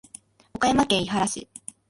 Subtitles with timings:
[0.55, 1.47] 岡山県井原市